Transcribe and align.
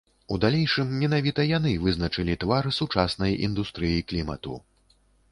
У 0.35 0.37
далейшым 0.43 0.93
менавіта 1.01 1.43
яны 1.57 1.73
вызначылі 1.83 2.37
твар 2.43 2.69
сучаснай 2.77 3.37
індустрыі 3.49 4.05
клімату. 4.13 4.57